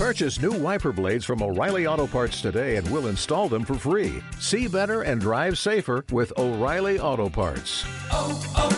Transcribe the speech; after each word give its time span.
Purchase 0.00 0.40
new 0.40 0.52
wiper 0.52 0.92
blades 0.92 1.26
from 1.26 1.42
O'Reilly 1.42 1.86
Auto 1.86 2.06
Parts 2.06 2.40
today 2.40 2.76
and 2.76 2.90
we'll 2.90 3.08
install 3.08 3.50
them 3.50 3.66
for 3.66 3.74
free. 3.74 4.22
See 4.38 4.66
better 4.66 5.02
and 5.02 5.20
drive 5.20 5.58
safer 5.58 6.06
with 6.10 6.32
O'Reilly 6.38 6.98
Auto 6.98 7.28
Parts. 7.28 7.84
Oh, 8.10 8.32
oh, 8.56 8.72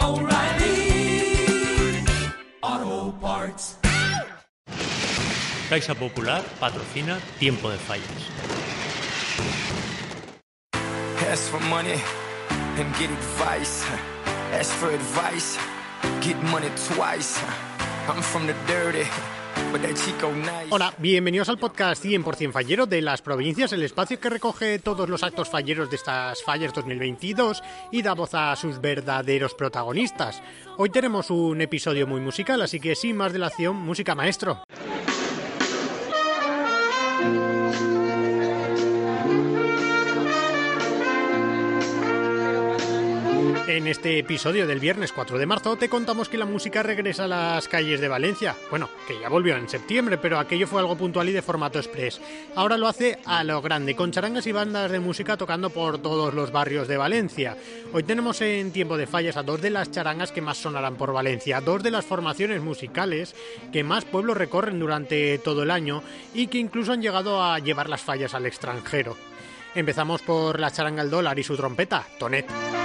oh, 0.00 0.18
O'Reilly 0.18 2.02
Auto 2.60 3.12
Parts. 3.18 3.76
Caixa 5.70 5.94
Popular 5.94 6.42
patrocina 6.58 7.20
Tiempo 7.38 7.70
de 7.70 7.78
Fallas. 7.78 8.02
Ask 11.30 11.52
for 11.52 11.60
money 11.70 12.02
and 12.50 12.92
get 12.96 13.10
advice. 13.12 13.86
Ask 14.50 14.74
for 14.74 14.90
advice, 14.90 15.56
get 16.20 16.36
money 16.50 16.68
twice. 16.90 17.40
I'm 18.08 18.20
from 18.20 18.48
the 18.48 18.56
dirty, 18.66 19.06
Hola, 20.70 20.94
bienvenidos 20.98 21.48
al 21.48 21.58
podcast 21.58 22.04
100% 22.04 22.52
fallero 22.52 22.86
de 22.86 23.02
las 23.02 23.22
provincias, 23.22 23.72
el 23.72 23.82
espacio 23.82 24.20
que 24.20 24.30
recoge 24.30 24.78
todos 24.78 25.08
los 25.08 25.22
actos 25.22 25.48
falleros 25.48 25.90
de 25.90 25.96
estas 25.96 26.42
fallas 26.42 26.72
2022 26.72 27.62
y 27.90 28.02
da 28.02 28.14
voz 28.14 28.34
a 28.34 28.54
sus 28.56 28.80
verdaderos 28.80 29.54
protagonistas. 29.54 30.42
Hoy 30.76 30.90
tenemos 30.90 31.30
un 31.30 31.60
episodio 31.60 32.06
muy 32.06 32.20
musical, 32.20 32.62
así 32.62 32.80
que 32.80 32.94
sin 32.94 33.16
más 33.16 33.32
dilación, 33.32 33.76
música 33.76 34.14
maestro. 34.14 34.62
En 43.68 43.86
este 43.86 44.18
episodio 44.18 44.66
del 44.66 44.80
viernes 44.80 45.12
4 45.12 45.38
de 45.38 45.46
marzo 45.46 45.76
te 45.76 45.88
contamos 45.88 46.28
que 46.28 46.36
la 46.36 46.44
música 46.44 46.82
regresa 46.82 47.24
a 47.24 47.28
las 47.28 47.68
calles 47.68 48.00
de 48.00 48.08
Valencia. 48.08 48.56
Bueno, 48.70 48.90
que 49.06 49.20
ya 49.20 49.28
volvió 49.28 49.56
en 49.56 49.68
septiembre, 49.68 50.18
pero 50.18 50.40
aquello 50.40 50.66
fue 50.66 50.80
algo 50.80 50.96
puntual 50.96 51.28
y 51.28 51.32
de 51.32 51.42
formato 51.42 51.78
express. 51.78 52.20
Ahora 52.56 52.76
lo 52.76 52.88
hace 52.88 53.20
a 53.24 53.44
lo 53.44 53.62
grande, 53.62 53.94
con 53.94 54.10
charangas 54.10 54.48
y 54.48 54.52
bandas 54.52 54.90
de 54.90 54.98
música 54.98 55.36
tocando 55.36 55.70
por 55.70 55.98
todos 55.98 56.34
los 56.34 56.50
barrios 56.50 56.88
de 56.88 56.96
Valencia. 56.96 57.56
Hoy 57.92 58.02
tenemos 58.02 58.40
en 58.40 58.72
tiempo 58.72 58.96
de 58.96 59.06
fallas 59.06 59.36
a 59.36 59.44
dos 59.44 59.62
de 59.62 59.70
las 59.70 59.92
charangas 59.92 60.32
que 60.32 60.42
más 60.42 60.58
sonarán 60.58 60.96
por 60.96 61.12
Valencia, 61.12 61.60
dos 61.60 61.84
de 61.84 61.92
las 61.92 62.04
formaciones 62.04 62.60
musicales 62.60 63.36
que 63.72 63.84
más 63.84 64.04
pueblos 64.04 64.36
recorren 64.36 64.80
durante 64.80 65.38
todo 65.38 65.62
el 65.62 65.70
año 65.70 66.02
y 66.34 66.48
que 66.48 66.58
incluso 66.58 66.92
han 66.92 67.02
llegado 67.02 67.42
a 67.42 67.60
llevar 67.60 67.88
las 67.88 68.02
fallas 68.02 68.34
al 68.34 68.46
extranjero. 68.46 69.16
Empezamos 69.76 70.20
por 70.20 70.58
la 70.58 70.72
charanga 70.72 71.00
al 71.00 71.10
dólar 71.10 71.38
y 71.38 71.44
su 71.44 71.56
trompeta, 71.56 72.04
Tonet. 72.18 72.81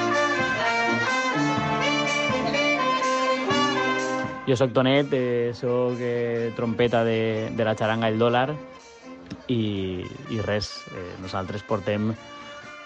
Jo 4.48 4.56
sóc 4.56 4.72
Tonet, 4.72 5.12
eh, 5.12 5.52
sóc 5.54 6.00
eh, 6.00 6.54
trompeta 6.56 7.04
de, 7.04 7.52
de 7.52 7.64
la 7.68 7.76
xaranga 7.76 8.08
El 8.08 8.16
Dòlar 8.16 8.56
i, 9.52 10.06
i 10.32 10.40
res, 10.40 10.88
eh, 10.96 11.16
nosaltres 11.20 11.68
portem... 11.68 12.14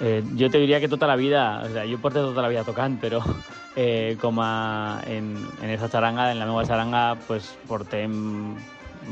Eh, 0.02 0.24
jo 0.34 0.50
te 0.50 0.58
diria 0.58 0.80
que 0.82 0.90
tota 0.90 1.06
la 1.06 1.16
vida, 1.16 1.62
o 1.62 1.70
sea, 1.70 1.86
jo 1.86 2.00
porto 2.02 2.24
tota 2.26 2.42
la 2.42 2.50
vida 2.50 2.64
tocant, 2.66 2.98
però 2.98 3.22
eh, 3.76 4.18
com 4.18 4.42
a, 4.42 5.02
en, 5.06 5.38
en 5.62 5.70
esa 5.70 5.86
xaranga, 5.94 6.32
en 6.32 6.40
la 6.42 6.48
meva 6.50 6.66
xaranga, 6.66 7.04
pues, 7.28 7.54
portem 7.70 8.58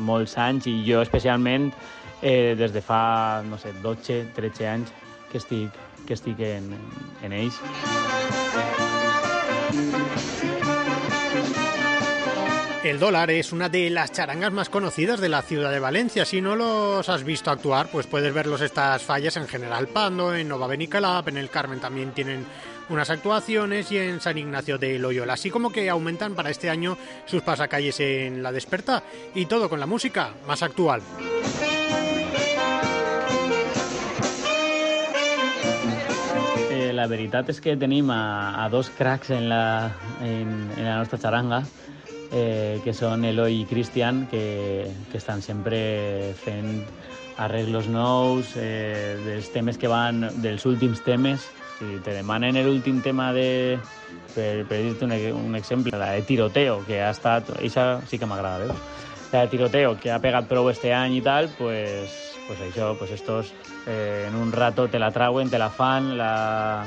molts 0.02 0.33
anys 0.42 0.66
i 0.70 0.80
jo 0.89 1.03
especialment 1.05 1.70
eh, 2.22 2.55
des 2.58 2.73
de 2.73 2.81
fa, 2.81 3.44
no 3.45 3.61
sé, 3.61 3.75
12, 3.83 4.23
13 4.33 4.67
anys 4.73 4.94
que 5.30 5.38
estic, 5.38 5.77
que 6.08 6.17
estic 6.17 6.42
en, 6.42 6.73
en 7.22 7.38
ells. 7.44 7.61
El 12.84 12.98
dólar 12.98 13.30
es 13.30 13.52
una 13.52 13.68
de 13.68 13.90
las 13.90 14.14
charangas 14.14 14.54
más 14.54 14.70
conocidas 14.70 15.20
de 15.20 15.28
la 15.28 15.42
ciudad 15.42 15.70
de 15.70 15.80
Valencia. 15.80 16.24
Si 16.24 16.40
no 16.40 16.56
los 16.56 17.10
has 17.10 17.26
visto 17.26 17.52
actuar, 17.52 17.90
pues 17.92 18.08
puedes 18.08 18.34
verlos 18.34 18.62
estas 18.62 19.04
fallas 19.04 19.36
en 19.36 19.50
General 19.50 19.88
Pando, 19.88 20.34
en 20.34 20.48
Nova 20.48 20.68
Benicalap, 20.68 21.28
en 21.28 21.38
el 21.38 21.50
Carmen 21.50 21.82
también 21.82 22.14
tienen 22.14 22.45
unas 22.88 23.10
actuaciones 23.10 23.92
y 23.92 23.98
en 23.98 24.22
San 24.22 24.38
Ignacio 24.38 24.78
de 24.78 24.98
Loyola. 24.98 25.34
Así 25.34 25.50
como 25.50 25.72
que 25.72 25.89
aumentan 25.89 26.36
para 26.36 26.52
este 26.52 26.70
año 26.70 26.98
sus 27.26 27.42
pasacalles 27.42 28.00
en 28.00 28.42
La 28.42 28.54
Desperta 28.54 29.04
y 29.36 29.45
todo 29.45 29.70
con 29.70 29.82
la 29.82 29.86
música 29.86 30.34
más 30.48 30.64
actual. 30.64 31.02
Eh, 36.72 36.94
la 36.94 37.08
veritat 37.12 37.50
és 37.52 37.60
que 37.60 37.76
tenim 37.76 38.08
a, 38.14 38.70
dos 38.72 38.89
cracs 38.95 39.32
en 39.36 39.50
la, 39.50 39.92
en, 40.23 40.70
la 40.78 41.00
nostra 41.02 41.20
xaranga, 41.20 41.64
eh, 42.32 42.80
que 42.84 42.94
són 42.94 43.26
Eloi 43.26 43.62
i 43.62 43.67
Cristian, 43.70 44.26
que, 44.32 44.90
que 45.12 45.17
estan 45.17 45.42
sempre 45.42 46.34
fent 46.40 46.84
arreglos 47.40 47.88
nous, 47.88 48.54
eh, 48.60 49.16
dels 49.26 49.50
temes 49.54 49.80
que 49.80 49.88
van, 49.88 50.28
dels 50.44 50.66
últims 50.66 51.02
temes. 51.06 51.48
Si 51.80 52.00
te 52.04 52.12
demanen 52.12 52.60
l'últim 52.60 53.00
tema 53.02 53.32
de... 53.34 53.80
Per, 54.36 54.66
per 54.68 54.82
dir-te 54.84 55.08
un, 55.08 55.14
un 55.39 55.56
exemple, 55.56 55.95
la 55.98 56.12
de 56.12 56.26
Tiroteo, 56.28 56.84
que 56.86 57.00
ha 57.02 57.14
estat... 57.16 57.48
Això 57.64 58.02
sí 58.10 58.20
que 58.20 58.28
m'agrada, 58.28 58.68
veus? 58.68 58.84
La 59.32 59.45
de 59.45 59.54
Tiroteo, 59.54 59.95
que 59.98 60.12
ha 60.12 60.20
pegat 60.20 60.50
prou 60.52 60.68
este 60.70 60.92
any 60.94 61.16
i 61.18 61.23
tal, 61.23 61.48
pues, 61.58 62.12
pues 62.50 62.60
això, 62.68 62.92
pues 63.00 63.16
estos 63.16 63.54
eh, 63.88 64.26
en 64.28 64.36
un 64.36 64.52
rato 64.52 64.89
te 64.89 65.00
la 65.00 65.12
trauen, 65.12 65.50
te 65.50 65.58
la 65.58 65.70
fan, 65.70 66.18
la, 66.18 66.86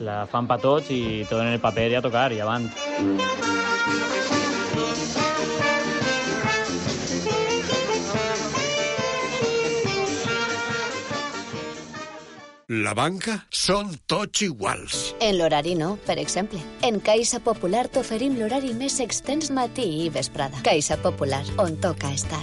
la 0.00 0.26
fan 0.26 0.50
pa 0.50 0.58
tots 0.58 0.90
i 0.90 1.22
tot 1.30 1.40
en 1.40 1.54
el 1.54 1.60
paper 1.62 1.90
i 1.92 2.00
a 2.00 2.04
tocar 2.04 2.32
i 2.32 2.42
avant. 2.42 2.66
La 12.82 12.94
banca 12.98 13.36
són 13.54 13.92
tots 14.10 14.42
iguals. 14.42 15.12
En 15.22 15.36
l'horari 15.38 15.76
no, 15.78 15.92
per 16.02 16.16
exemple. 16.18 16.58
En 16.82 16.98
Caixa 17.04 17.38
Popular 17.44 17.84
t'oferim 17.94 18.34
l'horari 18.40 18.72
més 18.74 18.96
extens 19.04 19.52
matí 19.54 19.84
i 20.02 20.08
vesprada. 20.10 20.58
Caixa 20.66 20.96
Popular, 20.98 21.44
on 21.62 21.76
toca 21.84 22.10
estar. 22.10 22.42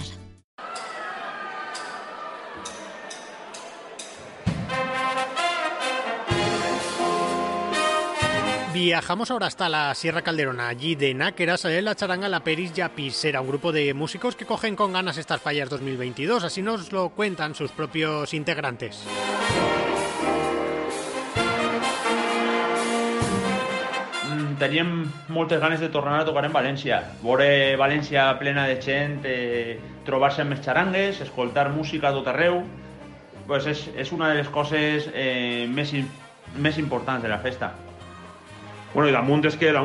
Viajamos 8.72 9.30
ahora 9.30 9.48
hasta 9.48 9.68
la 9.68 9.94
Sierra 9.94 10.22
Calderona. 10.22 10.68
Allí 10.68 10.94
de 10.94 11.12
Náquera 11.12 11.58
sale 11.58 11.82
la 11.82 11.96
charanga 11.96 12.30
La 12.30 12.40
Peris 12.40 12.72
Yapisera, 12.72 13.42
un 13.42 13.48
grupo 13.48 13.72
de 13.72 13.92
músicos 13.92 14.36
que 14.36 14.46
cogen 14.46 14.74
con 14.74 14.94
ganas 14.94 15.18
estas 15.18 15.42
fallas 15.42 15.68
2022. 15.68 16.44
Así 16.44 16.62
nos 16.62 16.92
lo 16.92 17.10
cuentan 17.10 17.54
sus 17.54 17.72
propios 17.72 18.32
integrantes. 18.32 19.04
Teníem 24.60 25.10
moltes 25.32 25.60
ganes 25.60 25.80
de 25.80 25.88
tornar 25.88 26.20
a 26.20 26.24
tocar 26.28 26.44
en 26.46 26.54
València. 26.54 27.00
Veure 27.24 27.76
València 27.80 28.28
plena 28.38 28.66
de 28.68 28.76
gent, 28.84 29.20
eh, 29.24 29.78
trobar-se 30.06 30.44
amb 30.44 30.54
els 30.54 30.62
xarangues, 30.64 31.20
escoltar 31.24 31.70
música 31.74 32.10
a 32.10 32.14
tot 32.14 32.28
arreu, 32.30 32.62
pues 33.48 33.66
és, 33.66 33.88
és 33.98 34.12
una 34.12 34.28
de 34.30 34.42
les 34.42 34.50
coses 34.52 35.08
eh, 35.14 35.66
més, 35.66 35.94
més 36.56 36.78
importants 36.78 37.24
de 37.24 37.32
la 37.32 37.40
festa. 37.42 37.72
Bueno, 38.92 39.08
i 39.08 39.14
damunt 39.14 39.44
és 39.46 39.56
que 39.56 39.70
la, 39.72 39.84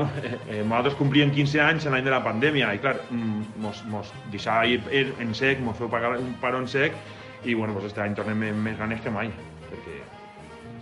eh, 0.49 0.63
nosaltres 0.63 0.97
complíem 0.99 1.31
15 1.33 1.61
anys 1.61 1.85
en 1.85 1.93
l'any 1.93 2.05
de 2.05 2.13
la 2.13 2.23
pandèmia 2.25 2.73
i 2.73 2.81
clar, 2.81 2.97
mm, 3.09 3.41
mos, 3.61 3.83
mos 3.89 4.09
deixava 4.33 4.65
ir, 4.65 4.81
ir 4.91 5.13
en 5.21 5.33
sec, 5.37 5.61
mos 5.61 5.77
feu 5.77 5.89
pagar 5.89 6.15
un 6.17 6.33
paro 6.41 6.61
en 6.61 6.67
sec 6.67 6.97
i 7.45 7.53
bueno, 7.53 7.73
pues 7.73 7.85
este 7.85 8.01
any 8.01 8.15
tornem 8.17 8.41
amb 8.49 8.65
més 8.65 8.79
ganes 8.81 9.01
que 9.05 9.13
mai 9.13 9.29
perquè 9.69 10.01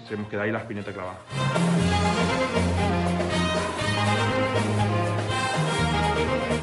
se 0.08 0.16
mos 0.16 0.30
queda 0.32 0.44
ahí 0.44 0.56
la 0.56 0.64
espineta 0.64 0.96
clavada. 0.96 1.20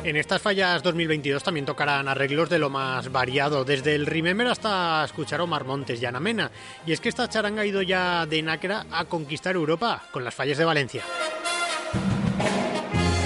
En 0.03 0.17
estas 0.17 0.41
fallas 0.41 0.83
2022 0.83 1.43
también 1.43 1.67
tocarán 1.67 2.09
arreglos 2.09 2.49
de 2.49 2.59
lo 2.59 2.71
más 2.71 3.13
variado, 3.13 3.67
desde 3.67 3.95
el 3.95 4.07
Remember 4.07 4.47
hasta 4.47 5.05
escuchar 5.05 5.43
Omar 5.43 5.65
Montes 5.65 6.01
y 6.01 6.07
Ana 6.07 6.19
Mena. 6.19 6.51
Y 6.87 6.93
es 6.93 7.03
que 7.03 7.11
esta 7.11 7.29
charanga 7.29 7.63
ha 7.63 7.67
ido 7.67 7.83
ya 7.83 8.25
de 8.25 8.41
Náquera 8.41 8.87
a 8.91 9.05
conquistar 9.05 9.57
Europa 9.57 10.03
con 10.11 10.25
las 10.25 10.35
fallas 10.35 10.57
de 10.57 10.65
Valencia. 10.65 11.03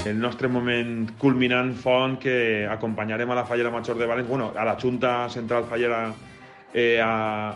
El 0.04 0.18
nostre 0.18 0.48
moment 0.48 1.12
culminant 1.16 1.76
font 1.78 2.18
que 2.18 2.66
acompanyarem 2.68 3.30
a 3.30 3.38
la 3.38 3.46
Fallera 3.46 3.70
Major 3.70 3.96
de 3.96 4.06
València, 4.06 4.28
bueno, 4.28 4.52
a 4.54 4.64
la 4.64 4.74
Junta 4.74 5.30
Central 5.30 5.64
Fallera 5.64 6.12
eh, 6.74 7.00
a 7.00 7.54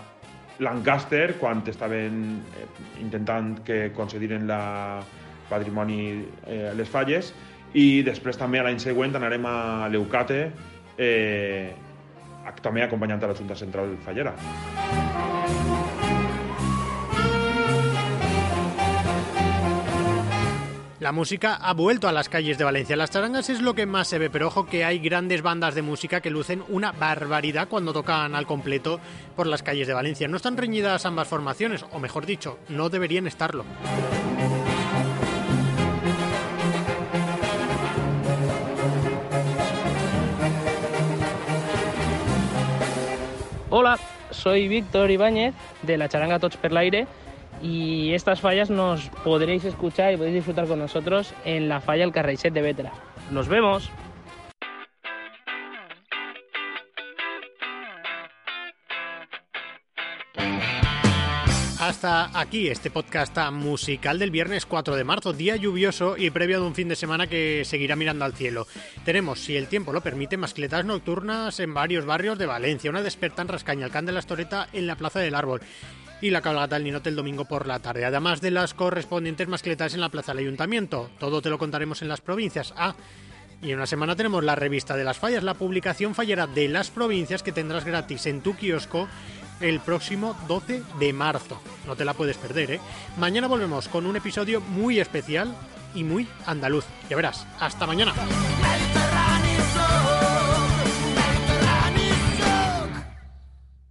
Lancaster, 0.61 1.37
quan 1.37 1.61
estaven 1.67 2.41
eh, 2.57 3.03
intentant 3.03 3.59
que 3.67 3.93
concediren 3.93 4.47
la 4.47 5.03
patrimoni 5.51 6.25
eh, 6.47 6.73
les 6.75 6.89
falles, 6.89 7.35
i 7.75 8.03
després 8.03 8.39
també 8.39 8.61
a 8.61 8.65
l'any 8.69 8.81
següent 8.81 9.17
anarem 9.17 9.45
a 9.47 9.89
Leucate, 9.93 10.41
eh, 10.97 11.75
també 12.63 12.83
acompanyant 12.83 13.23
a 13.23 13.29
la 13.29 13.35
Junta 13.35 13.55
Central 13.55 13.97
Fallera. 14.05 14.35
La 21.01 21.13
música 21.13 21.55
ha 21.55 21.75
vuelto 21.75 22.09
a 22.09 22.13
las 22.13 22.29
calles 22.29 22.59
de 22.59 22.65
Valencia. 22.65 22.97
Las 22.97 23.11
charangas 23.11 23.49
es 23.51 23.63
lo 23.63 23.75
que 23.75 23.87
más 23.87 24.09
se 24.09 24.19
ve, 24.19 24.31
pero 24.31 24.49
ojo 24.49 24.67
que 24.67 24.85
hay 24.85 24.99
grandes 24.99 25.43
bandas 25.43 25.77
de 25.77 25.83
música 25.83 26.21
que 26.21 26.29
lucen 26.29 26.65
una 26.69 26.91
barbaridad 26.91 27.69
cuando 27.69 27.93
tocan 27.93 28.35
al 28.35 28.49
completo 28.49 28.99
por 29.37 29.47
las 29.47 29.63
calles 29.63 29.87
de 29.87 29.95
Valencia. 29.95 30.27
No 30.27 30.37
están 30.37 30.57
reñidas 30.57 31.07
ambas 31.07 31.29
formaciones, 31.29 31.85
o 31.93 32.01
mejor 32.01 32.27
dicho, 32.27 32.59
no 32.69 32.91
deberían 32.91 33.29
estarlo. 33.29 33.65
Hola, 43.71 43.99
soy 44.31 44.67
Víctor 44.67 45.11
Ibáñez 45.11 45.55
de 45.83 45.99
la 45.99 46.09
charanga 46.09 46.39
Tots 46.39 46.57
per 46.57 46.73
l'aire 46.73 47.07
y 47.61 48.15
estas 48.15 48.41
fallas 48.41 48.71
nos 48.71 49.11
podréis 49.25 49.67
escuchar 49.67 50.15
y 50.15 50.17
podéis 50.17 50.37
disfrutar 50.37 50.67
con 50.67 50.79
nosotros 50.79 51.35
en 51.45 51.69
la 51.69 51.83
falla 51.83 52.05
El 52.05 52.13
Carreixet 52.13 52.55
de 52.55 52.63
Vetra. 52.63 52.93
¡Nos 53.31 53.47
vemos! 53.47 53.91
Hasta 61.99 62.31
aquí 62.39 62.69
este 62.69 62.93
podcast 62.93 63.37
musical 63.51 64.21
del 64.21 64.31
viernes 64.31 64.67
4 64.67 64.95
de 64.95 65.03
marzo, 65.03 65.33
día 65.33 65.57
lluvioso 65.57 66.17
y 66.17 66.31
previo 66.31 66.61
de 66.61 66.67
un 66.69 66.77
fin 66.77 66.89
de 66.89 66.95
semana 66.95 67.27
que 67.27 67.65
seguirá 67.65 67.97
mirando 67.97 68.25
al 68.25 68.35
cielo. 68.35 68.69
Tenemos, 69.05 69.41
si 69.41 69.57
el 69.57 69.67
tiempo 69.67 69.93
lo 69.93 70.01
permite, 70.01 70.37
mascletas 70.37 70.85
nocturnas 70.85 71.59
en 71.59 71.75
varios 71.75 72.05
barrios 72.05 72.39
de 72.39 72.47
Valencia, 72.47 72.89
una 72.89 73.03
desperta 73.03 73.43
en 73.43 73.49
Rascañalcán 73.49 74.07
de 74.07 74.13
la 74.13 74.21
Estoreta 74.21 74.69
en 74.73 74.87
la 74.87 74.95
Plaza 74.95 75.19
del 75.19 75.35
Árbol 75.35 75.61
y 76.23 76.31
la 76.31 76.41
cabalgata 76.41 76.77
del 76.77 76.85
Ninote 76.85 77.09
el 77.09 77.17
domingo 77.17 77.47
por 77.47 77.67
la 77.67 77.81
tarde, 77.81 78.05
además 78.05 78.41
de 78.41 78.53
las 78.53 78.75
correspondientes 78.75 79.49
mascletas 79.49 79.93
en 79.93 80.01
la 80.01 80.09
Plaza 80.09 80.31
del 80.35 80.45
Ayuntamiento. 80.45 81.11
Todo 81.19 81.43
te 81.43 81.51
lo 81.51 81.59
contaremos 81.59 82.01
en 82.03 82.07
las 82.07 82.21
provincias. 82.21 82.75
Ah, 82.77 82.95
y 83.61 83.73
en 83.73 83.77
una 83.77 83.87
semana 83.89 84.15
tenemos 84.15 84.45
la 84.45 84.55
revista 84.55 84.97
de 84.97 85.03
las 85.03 85.19
fallas, 85.19 85.43
la 85.43 85.55
publicación 85.55 86.15
fallera 86.15 86.47
de 86.47 86.69
las 86.69 86.91
provincias 86.91 87.43
que 87.43 87.51
tendrás 87.51 87.85
gratis 87.85 88.27
en 88.27 88.41
tu 88.41 88.55
kiosco 88.55 89.09
el 89.61 89.81
próximo 89.81 90.37
12 90.47 90.83
de 90.99 91.13
marzo. 91.13 91.61
No 91.87 91.97
te 91.97 92.05
la 92.05 92.15
puedes 92.15 92.37
perder, 92.37 92.73
¿eh? 92.73 92.81
Mañana 93.17 93.49
volvemos 93.49 93.89
con 93.89 94.07
un 94.07 94.17
episodio 94.17 94.61
muy 94.61 95.01
especial 95.01 95.55
y 95.95 96.05
muy 96.05 96.29
andaluz. 96.47 96.85
Ya 97.09 97.17
verás. 97.17 97.47
Hasta 97.59 97.87
mañana. 97.87 98.15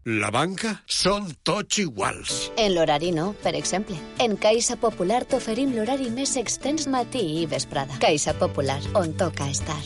La 0.08 0.30
banca 0.32 0.70
són 0.88 1.26
tots 1.44 1.82
iguals. 1.84 2.38
En 2.56 2.72
l'horari 2.78 3.10
no, 3.12 3.34
per 3.44 3.52
exemple. 3.60 3.98
En 4.24 4.38
Caixa 4.40 4.78
Popular 4.80 5.26
t'oferim 5.28 5.76
l'horari 5.76 6.08
més 6.16 6.38
extens 6.40 6.88
matí 6.88 7.26
i 7.42 7.46
vesprada. 7.52 8.00
Caixa 8.00 8.32
Popular, 8.40 8.80
on 8.96 9.18
toca 9.20 9.52
estar. 9.52 9.82